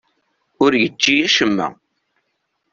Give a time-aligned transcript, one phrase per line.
[0.63, 1.67] Ur yečči acemma.